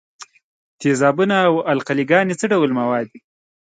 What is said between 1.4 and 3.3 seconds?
او القلې ګانې څه ډول مواد دي؟